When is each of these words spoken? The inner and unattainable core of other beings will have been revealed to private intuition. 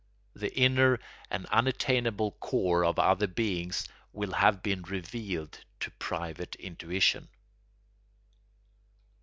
The 0.33 0.51
inner 0.57 0.99
and 1.29 1.45
unattainable 1.51 2.31
core 2.39 2.83
of 2.85 2.97
other 2.97 3.27
beings 3.27 3.87
will 4.13 4.31
have 4.31 4.63
been 4.63 4.81
revealed 4.81 5.59
to 5.79 5.91
private 5.91 6.55
intuition. 6.55 7.29